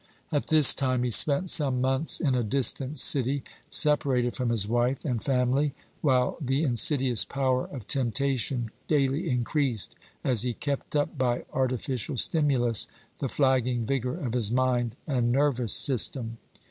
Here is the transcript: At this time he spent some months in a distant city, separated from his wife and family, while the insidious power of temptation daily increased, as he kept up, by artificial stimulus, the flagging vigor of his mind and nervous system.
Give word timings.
At 0.31 0.47
this 0.47 0.73
time 0.73 1.03
he 1.03 1.11
spent 1.11 1.51
some 1.51 1.79
months 1.79 2.19
in 2.19 2.33
a 2.33 2.41
distant 2.41 2.97
city, 2.97 3.43
separated 3.69 4.33
from 4.33 4.49
his 4.49 4.67
wife 4.67 5.05
and 5.05 5.23
family, 5.23 5.75
while 6.01 6.39
the 6.41 6.63
insidious 6.63 7.23
power 7.23 7.65
of 7.65 7.87
temptation 7.87 8.71
daily 8.87 9.29
increased, 9.29 9.93
as 10.23 10.41
he 10.41 10.55
kept 10.55 10.95
up, 10.95 11.19
by 11.19 11.45
artificial 11.53 12.17
stimulus, 12.17 12.87
the 13.19 13.29
flagging 13.29 13.85
vigor 13.85 14.17
of 14.19 14.33
his 14.33 14.51
mind 14.51 14.95
and 15.05 15.31
nervous 15.31 15.71
system. 15.73 16.39